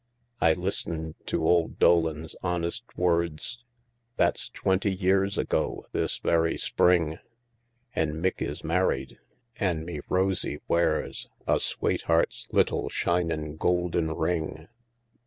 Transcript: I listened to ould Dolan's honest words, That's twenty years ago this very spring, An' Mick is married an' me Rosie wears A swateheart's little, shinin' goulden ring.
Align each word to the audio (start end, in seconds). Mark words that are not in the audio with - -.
I 0.41 0.53
listened 0.53 1.13
to 1.27 1.47
ould 1.47 1.77
Dolan's 1.77 2.35
honest 2.41 2.83
words, 2.97 3.63
That's 4.17 4.49
twenty 4.49 4.89
years 4.91 5.37
ago 5.37 5.85
this 5.91 6.17
very 6.17 6.57
spring, 6.57 7.19
An' 7.93 8.13
Mick 8.19 8.41
is 8.41 8.63
married 8.63 9.19
an' 9.57 9.85
me 9.85 9.99
Rosie 10.09 10.59
wears 10.67 11.29
A 11.45 11.59
swateheart's 11.59 12.47
little, 12.51 12.89
shinin' 12.89 13.57
goulden 13.57 14.11
ring. 14.13 14.69